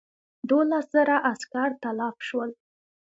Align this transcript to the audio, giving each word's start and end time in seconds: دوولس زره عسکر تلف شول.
دوولس 0.47 0.85
زره 0.95 1.15
عسکر 1.31 1.69
تلف 1.83 2.17
شول. 2.27 2.51